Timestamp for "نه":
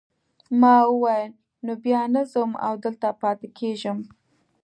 2.15-2.21